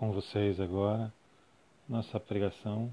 [0.00, 1.12] com vocês agora
[1.86, 2.92] nossa pregação,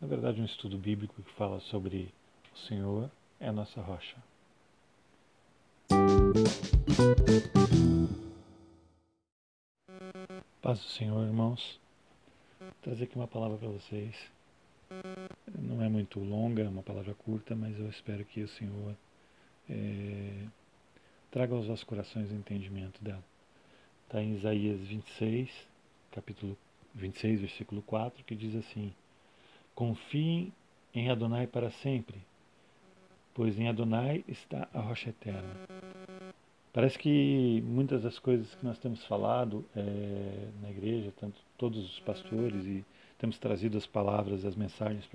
[0.00, 2.12] na verdade um estudo bíblico que fala sobre
[2.52, 4.16] o Senhor é a nossa rocha.
[10.60, 11.78] Paz do Senhor, irmãos.
[12.58, 14.16] Vou trazer aqui uma palavra para vocês.
[15.56, 18.96] Não é muito longa, é uma palavra curta, mas eu espero que o Senhor
[19.70, 20.46] é,
[21.30, 23.22] traga aos vossos corações o entendimento dela.
[24.08, 25.73] Está em Isaías 26,
[26.14, 26.56] capítulo
[26.94, 28.92] 26, versículo 4, que diz assim:
[29.74, 30.52] Confiem
[30.94, 32.18] em Adonai para sempre,
[33.34, 35.56] pois em Adonai está a rocha eterna.
[36.72, 42.00] Parece que muitas das coisas que nós temos falado é, na igreja, tanto todos os
[42.00, 42.84] pastores, e
[43.18, 45.08] temos trazido as palavras, as mensagens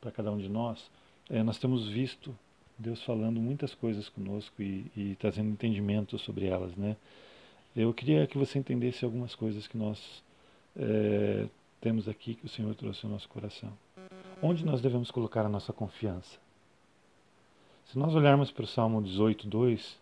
[0.00, 0.90] para cada um de nós,
[1.28, 2.36] é, nós temos visto
[2.78, 6.96] Deus falando muitas coisas conosco e, e trazendo entendimento sobre elas, né?
[7.80, 10.20] Eu queria que você entendesse algumas coisas que nós
[10.76, 11.46] é,
[11.80, 13.72] temos aqui que o Senhor trouxe ao nosso coração.
[14.42, 16.40] Onde nós devemos colocar a nossa confiança?
[17.86, 19.96] Se nós olharmos para o Salmo 18, 2,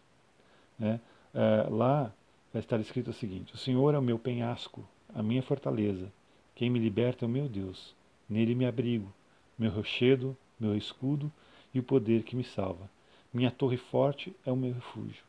[0.78, 0.98] né,
[1.34, 2.10] é, lá
[2.50, 4.82] vai estar escrito o seguinte: O Senhor é o meu penhasco,
[5.14, 6.10] a minha fortaleza.
[6.54, 7.94] Quem me liberta é o meu Deus.
[8.26, 9.12] Nele me abrigo,
[9.58, 11.30] meu rochedo, meu escudo
[11.74, 12.88] e o poder que me salva.
[13.34, 15.26] Minha torre forte é o meu refúgio.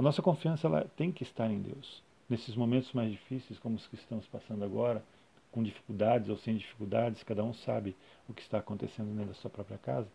[0.00, 2.02] A nossa confiança ela tem que estar em Deus.
[2.26, 5.04] Nesses momentos mais difíceis, como os que estamos passando agora,
[5.52, 7.94] com dificuldades ou sem dificuldades, cada um sabe
[8.26, 10.08] o que está acontecendo dentro da sua própria casa,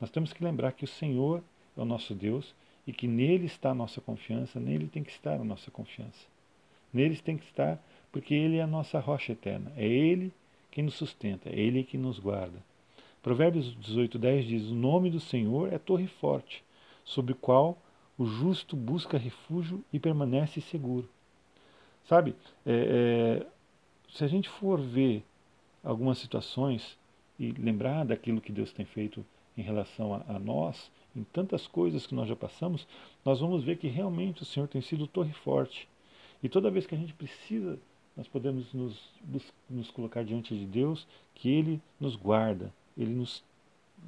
[0.00, 1.40] nós temos que lembrar que o Senhor
[1.76, 2.52] é o nosso Deus
[2.84, 6.26] e que nele está a nossa confiança, nele tem que estar a nossa confiança.
[6.92, 7.78] Nele tem que estar
[8.10, 10.32] porque ele é a nossa rocha eterna, é ele
[10.68, 12.58] quem nos sustenta, é ele que nos guarda.
[13.22, 16.64] Provérbios 18:10 diz: "O nome do Senhor é torre forte,
[17.04, 17.78] sob o qual
[18.18, 21.08] o justo busca refúgio e permanece seguro.
[22.04, 22.34] Sabe,
[22.66, 23.46] é, é,
[24.10, 25.24] se a gente for ver
[25.84, 26.98] algumas situações
[27.38, 29.24] e lembrar daquilo que Deus tem feito
[29.56, 32.86] em relação a, a, nós, em tantas coisas que nós já passamos,
[33.24, 35.88] nós vamos ver que realmente o Senhor tem sido torre forte.
[36.42, 37.78] E toda vez que a gente precisa,
[38.16, 39.12] nós podemos nos,
[39.68, 43.44] nos colocar diante de Deus, que Ele nos guarda, Ele nos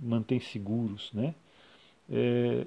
[0.01, 1.35] mantém seguros, né?
[2.09, 2.67] É,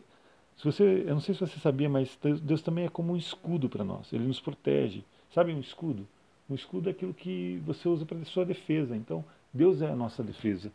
[0.57, 3.67] se você, eu não sei se você sabia, mas Deus também é como um escudo
[3.67, 4.11] para nós.
[4.13, 5.03] Ele nos protege.
[5.33, 6.07] Sabe um escudo?
[6.49, 8.95] Um escudo é aquilo que você usa para sua defesa.
[8.95, 10.71] Então, Deus é a nossa defesa.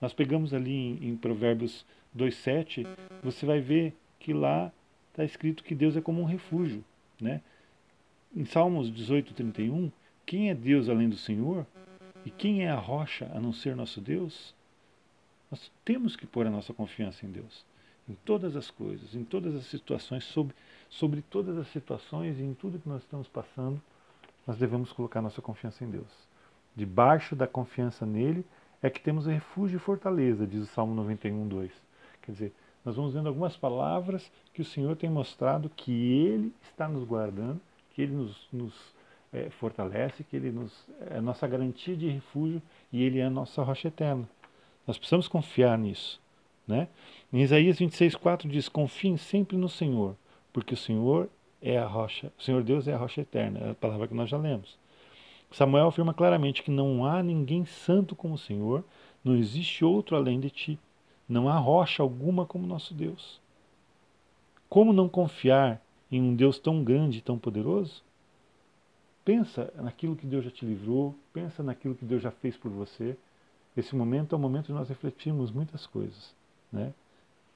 [0.00, 1.84] Nós pegamos ali em, em Provérbios
[2.16, 2.86] 2:7,
[3.22, 4.72] você vai ver que lá
[5.10, 6.84] está escrito que Deus é como um refúgio,
[7.20, 7.40] né?
[8.34, 9.92] Em Salmos 18:31,
[10.26, 11.66] quem é Deus além do Senhor?
[12.24, 14.54] E quem é a rocha a não ser nosso Deus?
[15.50, 17.64] Nós temos que pôr a nossa confiança em Deus
[18.10, 20.54] em todas as coisas, em todas as situações, sobre,
[20.88, 23.80] sobre todas as situações e em tudo que nós estamos passando,
[24.44, 26.28] nós devemos colocar nossa confiança em Deus.
[26.74, 28.44] Debaixo da confiança nele
[28.82, 31.70] é que temos refúgio e fortaleza, diz o Salmo 91, 2.
[32.22, 32.52] Quer dizer,
[32.84, 37.60] nós vamos vendo algumas palavras que o Senhor tem mostrado que Ele está nos guardando,
[37.94, 38.74] que Ele nos, nos
[39.32, 42.60] é, fortalece, que Ele nos, é nossa garantia de refúgio
[42.92, 44.28] e Ele é a nossa rocha eterna.
[44.84, 46.20] Nós precisamos confiar nisso.
[46.70, 46.86] Né?
[47.32, 50.14] Em Isaías 26,4 diz: Confiem sempre no Senhor,
[50.52, 51.28] porque o Senhor
[51.60, 54.30] é a rocha, o Senhor Deus é a rocha eterna, é a palavra que nós
[54.30, 54.78] já lemos.
[55.50, 58.84] Samuel afirma claramente que não há ninguém santo como o Senhor,
[59.24, 60.78] não existe outro além de ti,
[61.28, 63.40] não há rocha alguma como nosso Deus.
[64.68, 68.04] Como não confiar em um Deus tão grande e tão poderoso?
[69.24, 73.16] Pensa naquilo que Deus já te livrou, pensa naquilo que Deus já fez por você.
[73.76, 76.38] Esse momento é o momento de nós refletirmos muitas coisas
[76.72, 76.92] né?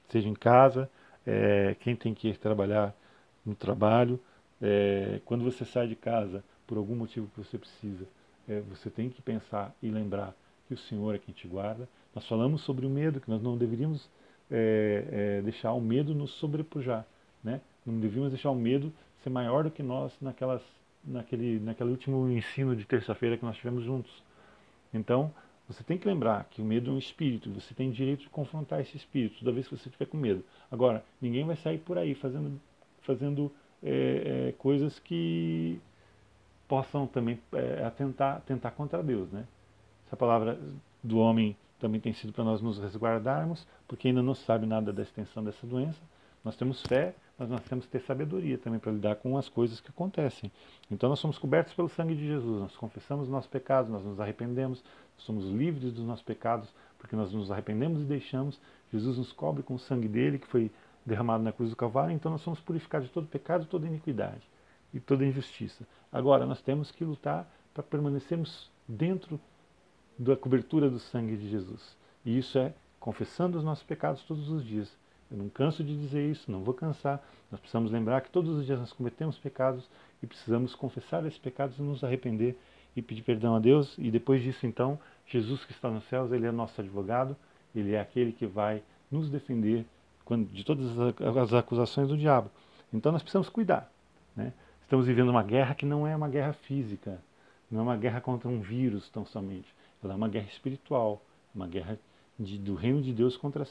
[0.09, 0.89] seja em casa,
[1.25, 2.93] é, quem tem que ir trabalhar
[3.45, 4.19] no trabalho,
[4.61, 8.05] é, quando você sai de casa por algum motivo que você precisa,
[8.47, 10.33] é, você tem que pensar e lembrar
[10.67, 11.87] que o Senhor é quem te guarda.
[12.13, 14.09] Nós falamos sobre o medo, que nós não deveríamos
[14.49, 17.05] é, é, deixar o medo nos sobrepujar,
[17.43, 17.61] né?
[17.85, 18.91] Não devíamos deixar o medo
[19.23, 20.61] ser maior do que nós naquelas,
[21.03, 24.23] naquele, naquele último ensino de terça-feira que nós tivemos juntos.
[24.93, 25.31] Então,
[25.67, 28.81] você tem que lembrar que o medo é um espírito, você tem direito de confrontar
[28.81, 30.43] esse espírito toda vez que você estiver com medo.
[30.69, 32.61] Agora, ninguém vai sair por aí fazendo,
[33.01, 33.51] fazendo
[33.81, 35.79] é, é, coisas que
[36.67, 39.31] possam também é, atentar, tentar contra Deus.
[39.31, 39.45] Né?
[40.05, 40.59] Essa palavra
[41.03, 45.01] do homem também tem sido para nós nos resguardarmos, porque ainda não sabe nada da
[45.01, 45.99] extensão dessa doença.
[46.43, 49.79] Nós temos fé, mas nós temos que ter sabedoria também para lidar com as coisas
[49.79, 50.51] que acontecem.
[50.89, 54.19] Então nós somos cobertos pelo sangue de Jesus, nós confessamos os nossos pecados, nós nos
[54.19, 54.83] arrependemos,
[55.17, 58.59] somos livres dos nossos pecados, porque nós nos arrependemos e deixamos.
[58.91, 60.71] Jesus nos cobre com o sangue dele, que foi
[61.05, 64.41] derramado na cruz do Calvário, então nós somos purificados de todo pecado, toda iniquidade
[64.93, 65.85] e toda injustiça.
[66.11, 69.39] Agora, nós temos que lutar para permanecermos dentro
[70.17, 71.97] da cobertura do sangue de Jesus.
[72.25, 74.97] E isso é confessando os nossos pecados todos os dias.
[75.31, 77.23] Eu não canso de dizer isso, não vou cansar.
[77.51, 79.87] Nós precisamos lembrar que todos os dias nós cometemos pecados
[80.21, 82.57] e precisamos confessar esses pecados e nos arrepender
[82.95, 83.95] e pedir perdão a Deus.
[83.97, 87.35] E depois disso, então, Jesus que está nos céus, ele é nosso advogado,
[87.75, 88.81] ele é aquele que vai
[89.11, 89.85] nos defender
[90.51, 90.87] de todas
[91.37, 92.49] as acusações do diabo.
[92.93, 93.91] Então nós precisamos cuidar.
[94.35, 94.53] Né?
[94.81, 97.19] Estamos vivendo uma guerra que não é uma guerra física,
[97.69, 99.67] não é uma guerra contra um vírus tão somente.
[100.03, 101.21] Ela é uma guerra espiritual,
[101.53, 101.99] uma guerra
[102.39, 103.65] de, do reino de Deus contra,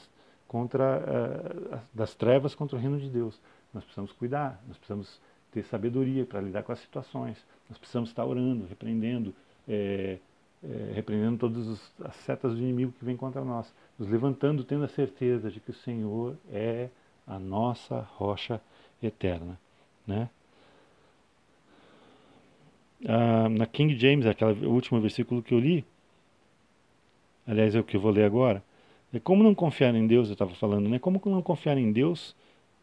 [0.55, 3.37] contra uh, das trevas contra o reino de Deus.
[3.73, 5.19] Nós precisamos cuidar, nós precisamos
[5.51, 7.45] ter sabedoria para lidar com as situações.
[7.67, 9.35] Nós precisamos estar orando, repreendendo,
[9.67, 10.17] é,
[10.63, 14.87] é, repreendendo todas as setas do inimigo que vem contra nós, nos levantando, tendo a
[14.87, 16.87] certeza de que o Senhor é
[17.27, 18.61] a nossa rocha
[19.03, 19.59] eterna,
[20.07, 20.29] né?
[23.05, 25.83] Ah, na King James, aquele último versículo que eu li,
[27.45, 28.63] aliás é o que eu vou ler agora,
[29.17, 30.99] é como não confiar em Deus, eu estava falando, né?
[30.99, 32.35] Como não confiar em Deus,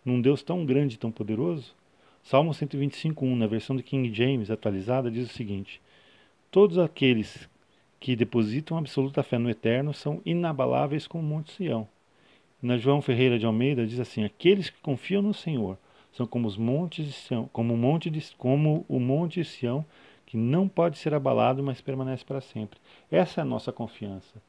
[0.05, 1.75] num Deus tão grande, tão poderoso?
[2.23, 5.81] Salmo 125:1, na versão de King James atualizada, diz o seguinte:
[6.50, 7.49] Todos aqueles
[8.00, 11.87] que depositam absoluta fé no Eterno são inabaláveis como o Monte Sião.
[12.62, 15.76] Na João Ferreira de Almeida diz assim: Aqueles que confiam no Senhor
[16.12, 19.85] são como os montes de Sião, como o monte de, como o monte de Sião,
[20.25, 22.78] que não pode ser abalado, mas permanece para sempre.
[23.11, 24.40] Essa é a nossa confiança.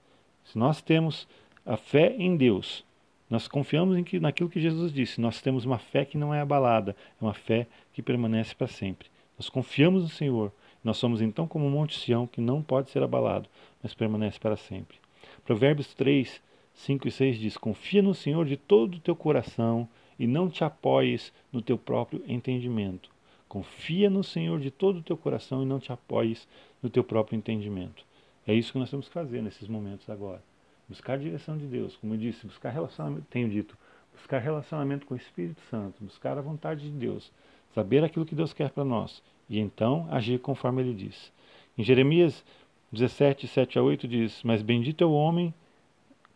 [0.44, 1.28] Se nós temos
[1.66, 2.84] a fé em Deus,
[3.30, 5.20] nós confiamos em que, naquilo que Jesus disse.
[5.20, 9.08] Nós temos uma fé que não é abalada, é uma fé que permanece para sempre.
[9.38, 10.52] Nós confiamos no Senhor.
[10.84, 13.50] Nós somos então como o Monte Sião, que não pode ser abalado,
[13.82, 14.98] mas permanece para sempre.
[15.46, 16.42] Provérbios 3,
[16.74, 19.88] 5 e 6 diz: Confia no Senhor de todo o teu coração
[20.20, 23.10] e não te apoies no teu próprio entendimento.
[23.48, 26.48] Confia no Senhor de todo o teu coração e não te apoies
[26.82, 28.06] no teu próprio entendimento.
[28.46, 30.42] É isso que nós temos que fazer nesses momentos agora.
[30.88, 33.78] Buscar a direção de Deus, como eu disse, buscar relacionamento, tenho dito,
[34.14, 37.32] buscar relacionamento com o Espírito Santo, buscar a vontade de Deus,
[37.74, 41.32] saber aquilo que Deus quer para nós e então agir conforme ele diz.
[41.78, 42.44] Em Jeremias
[42.92, 45.54] 17, 7 a 8 diz: Mas bendito é o homem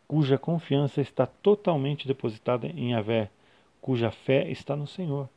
[0.07, 3.29] cuja confiança está totalmente depositada em Yahvé,
[3.81, 5.29] cuja fé está no Senhor.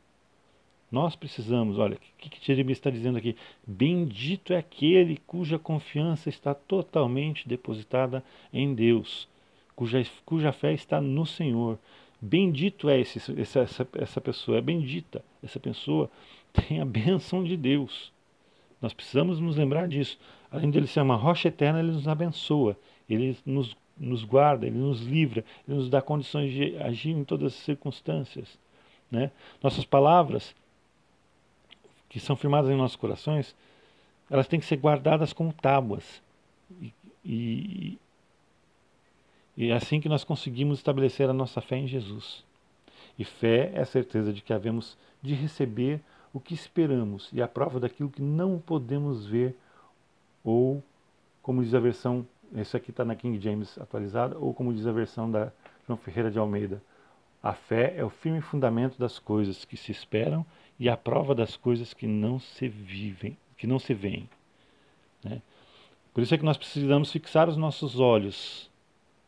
[0.91, 3.37] Nós precisamos, olha, o que, que Jeremias está dizendo aqui?
[3.67, 9.29] Bendito é aquele cuja confiança está totalmente depositada em Deus,
[9.77, 11.79] cuja, cuja fé está no Senhor.
[12.21, 16.11] Bendito é esse, essa, essa, essa pessoa, é bendita essa pessoa
[16.53, 18.13] tem a bênção de Deus.
[18.81, 20.19] Nós precisamos nos lembrar disso.
[20.51, 22.77] Além de ele ser uma rocha eterna, ele nos abençoa,
[23.09, 27.53] ele nos, nos guarda, ele nos livra, ele nos dá condições de agir em todas
[27.53, 28.59] as circunstâncias.
[29.11, 29.31] Né?
[29.63, 30.55] Nossas palavras,
[32.11, 33.55] que são firmadas em nossos corações,
[34.29, 36.21] elas têm que ser guardadas como tábuas.
[36.81, 36.93] E,
[37.25, 37.99] e,
[39.57, 42.45] e é assim que nós conseguimos estabelecer a nossa fé em Jesus.
[43.19, 46.01] E fé é a certeza de que havemos de receber
[46.35, 49.57] o que esperamos e a prova daquilo que não podemos ver,
[50.45, 50.83] ou,
[51.43, 54.93] como diz a versão, esse aqui está na King James atualizada, ou como diz a
[54.93, 55.53] versão da
[55.87, 56.83] João Ferreira de Almeida,
[57.43, 60.45] a fé é o firme fundamento das coisas que se esperam
[60.81, 64.27] e a prova das coisas que não se vivem, que não se veem.
[65.23, 65.43] Né?
[66.15, 68.71] Por isso é que nós precisamos fixar os nossos olhos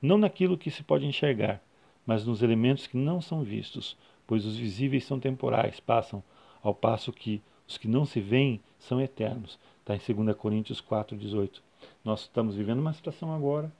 [0.01, 1.63] não naquilo que se pode enxergar,
[2.05, 6.25] mas nos elementos que não são vistos, pois os visíveis são temporais, passam,
[6.63, 9.59] ao passo que os que não se veem são eternos.
[9.81, 11.61] Está em 2 Coríntios 4,18.
[12.05, 13.71] Nós estamos vivendo uma situação agora,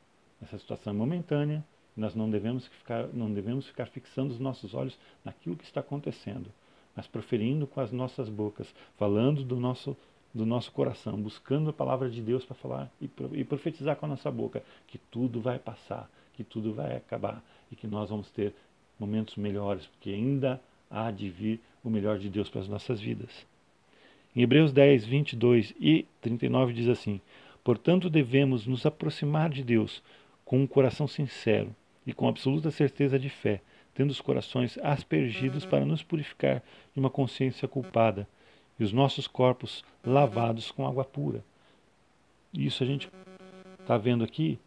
[0.41, 1.65] essa situação é momentânea,
[1.97, 6.51] nós não devemos, ficar, não devemos ficar fixando os nossos olhos naquilo que está acontecendo,
[6.95, 9.97] mas proferindo com as nossas bocas, falando do nosso,
[10.33, 14.09] do nosso coração, buscando a palavra de Deus para falar e, e profetizar com a
[14.09, 18.55] nossa boca que tudo vai passar, que tudo vai acabar e que nós vamos ter
[18.99, 23.47] momentos melhores, porque ainda há de vir o melhor de Deus para as nossas vidas.
[24.35, 27.21] Em Hebreus 10, 22 e 39 diz assim:
[27.65, 30.03] Portanto, devemos nos aproximar de Deus
[30.45, 31.75] com um coração sincero
[32.07, 33.61] e com absoluta certeza de fé,
[33.95, 38.27] tendo os corações aspergidos para nos purificar de uma consciência culpada
[38.79, 41.45] e os nossos corpos lavados com água pura.
[42.53, 43.11] Isso a gente
[43.81, 44.59] está vendo aqui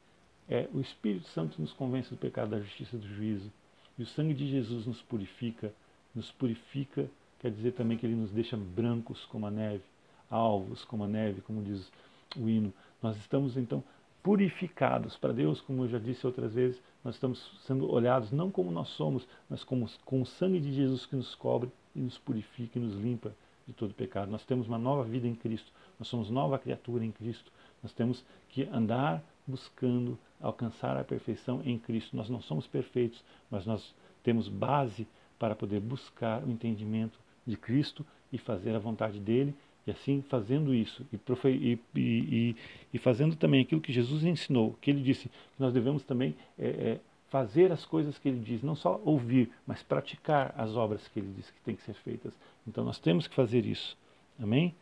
[0.48, 3.51] é o Espírito Santo nos convence do pecado, da justiça e do juízo.
[3.98, 5.74] E o sangue de Jesus nos purifica
[6.15, 7.08] nos purifica,
[7.39, 9.84] quer dizer também que ele nos deixa brancos como a neve,
[10.29, 11.91] alvos como a neve, como diz
[12.38, 12.74] o hino.
[13.03, 13.84] Nós estamos então
[14.25, 18.72] purificados para Deus, como eu já disse outras vezes, nós estamos sendo olhados não como
[18.72, 22.79] nós somos, mas como, com o sangue de Jesus que nos cobre e nos purifica
[22.79, 23.32] e nos limpa
[23.67, 24.32] de todo pecado.
[24.32, 27.51] Nós temos uma nova vida em Cristo, nós somos nova criatura em Cristo.
[27.84, 32.17] Nós temos que andar buscando alcançar a perfeição em Cristo.
[32.17, 38.03] Nós não somos perfeitos, mas nós temos base para poder buscar o entendimento de Cristo
[38.34, 39.53] e fazer a vontade dele.
[39.87, 42.55] E assim, fazendo isso e, e, e,
[42.93, 46.67] e fazendo também aquilo que Jesus ensinou, que ele disse que nós devemos também é,
[46.67, 46.99] é,
[47.29, 51.31] fazer as coisas que ele diz, não só ouvir, mas praticar as obras que ele
[51.35, 52.33] diz que têm que ser feitas.
[52.67, 53.95] Então nós temos que fazer isso.
[54.41, 54.73] Amém?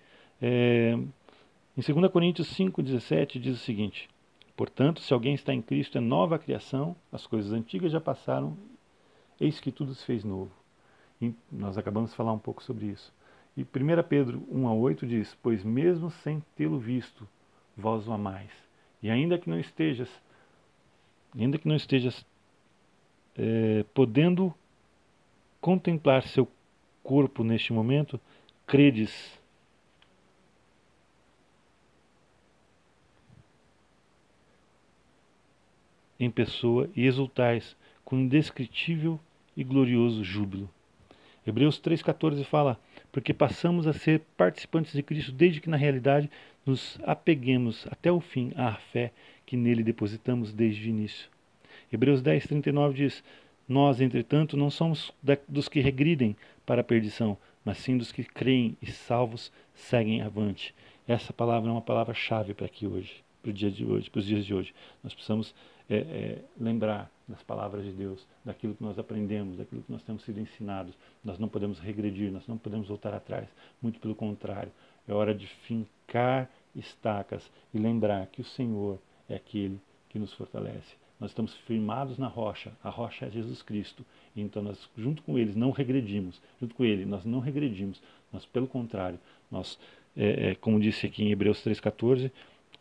[0.42, 0.98] É,
[1.76, 4.10] em 2 Coríntios 5,17 diz o seguinte:
[4.56, 8.56] Portanto, se alguém está em Cristo, é nova criação, as coisas antigas já passaram,
[9.40, 10.52] eis que tudo se fez novo.
[11.22, 13.12] E nós acabamos de falar um pouco sobre isso.
[13.56, 13.66] E 1
[14.08, 17.28] Pedro 1 a 8 diz: Pois mesmo sem tê-lo visto,
[17.78, 18.52] vós o amais.
[19.02, 20.10] E ainda que não estejas,
[21.38, 22.26] ainda que não estejas
[23.36, 24.54] é, podendo
[25.62, 26.48] contemplar seu
[27.04, 28.20] corpo neste momento,
[28.66, 29.40] credes
[36.20, 39.20] em pessoa e exultais com indescritível
[39.56, 40.70] e glorioso júbilo.
[41.46, 42.80] Hebreus 3,14 fala:
[43.14, 46.30] Porque passamos a ser participantes de Cristo desde que, na realidade,
[46.66, 49.12] nos apeguemos até o fim à fé
[49.46, 51.30] que nele depositamos desde o início.
[51.92, 53.24] Hebreus 10,39 diz:
[53.70, 55.14] Nós, entretanto, não somos
[55.48, 60.74] dos que regridem para a perdição, mas sim dos que creem e salvos seguem avante.
[61.08, 64.26] Essa palavra é uma palavra-chave para aqui hoje, para o dia de hoje, para os
[64.26, 64.74] dias de hoje.
[65.04, 65.54] Nós precisamos
[65.90, 70.24] é, é, lembrar das palavras de Deus, daquilo que nós aprendemos, daquilo que nós temos
[70.24, 70.94] sido ensinados.
[71.24, 73.48] Nós não podemos regredir, nós não podemos voltar atrás.
[73.82, 74.72] Muito pelo contrário,
[75.08, 79.00] é hora de fincar estacas e lembrar que o Senhor
[79.30, 80.96] é aquele que nos fortalece.
[81.20, 84.06] Nós estamos firmados na rocha, a rocha é Jesus Cristo.
[84.36, 86.42] Então nós, junto com eles, não regredimos.
[86.60, 88.02] Junto com ele, nós não regredimos.
[88.32, 89.80] Nós, pelo contrário, nós,
[90.18, 92.32] é, é, como disse aqui em Hebreus 3,14,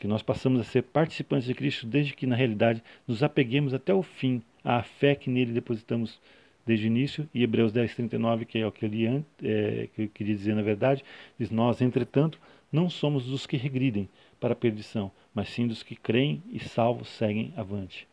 [0.03, 3.95] que nós passamos a ser participantes de Cristo desde que, na realidade, nos apeguemos até
[3.95, 6.21] o fim à fé que nele depositamos
[6.67, 10.03] desde o início, e Hebreus 10, 39, que é o que eu, li, é, que
[10.03, 11.05] eu queria dizer na verdade,
[11.39, 12.41] diz: Nós, entretanto,
[12.73, 14.09] não somos dos que regridem
[14.41, 18.09] para a perdição, mas sim dos que creem e salvos seguem avante.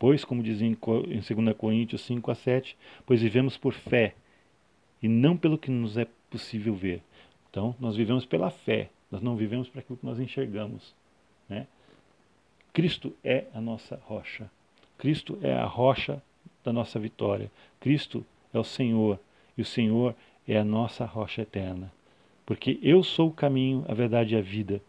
[0.00, 2.76] Pois, como diz em 2 Coríntios 5 a 7,
[3.06, 4.16] pois vivemos por fé
[5.00, 7.00] e não pelo que nos é possível ver.
[7.48, 11.00] Então, nós vivemos pela fé, nós não vivemos para aquilo que nós enxergamos.
[11.52, 11.66] Né?
[12.72, 14.50] Cristo é a nossa rocha.
[14.96, 16.22] Cristo é a rocha
[16.64, 17.50] da nossa vitória.
[17.78, 19.20] Cristo é o Senhor
[19.56, 20.14] e o Senhor
[20.48, 21.92] é a nossa rocha eterna.
[22.46, 24.80] Porque eu sou o caminho, a verdade e a vida.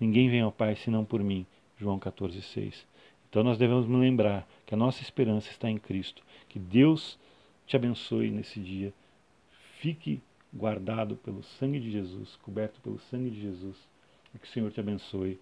[0.00, 1.46] Ninguém vem ao Pai senão por mim.
[1.78, 2.84] João 14,6.
[3.28, 6.24] Então nós devemos nos lembrar que a nossa esperança está em Cristo.
[6.48, 7.16] Que Deus
[7.64, 8.92] te abençoe nesse dia.
[9.78, 10.20] Fique
[10.52, 13.76] guardado pelo sangue de Jesus, coberto pelo sangue de Jesus.
[14.34, 15.38] E que o Senhor te abençoe